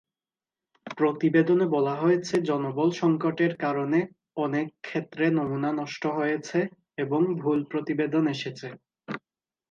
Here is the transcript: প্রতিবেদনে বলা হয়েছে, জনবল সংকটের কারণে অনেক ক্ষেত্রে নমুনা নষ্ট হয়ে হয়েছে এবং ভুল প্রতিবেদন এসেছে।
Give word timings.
প্রতিবেদনে 0.97 1.65
বলা 1.75 1.93
হয়েছে, 1.95 2.35
জনবল 2.49 2.89
সংকটের 3.01 3.53
কারণে 3.55 3.99
অনেক 4.37 4.67
ক্ষেত্রে 4.81 5.25
নমুনা 5.37 5.71
নষ্ট 5.79 6.03
হয়ে 6.07 6.19
হয়েছে 6.19 6.59
এবং 6.97 7.21
ভুল 7.41 7.59
প্রতিবেদন 7.71 8.23
এসেছে। 8.35 8.67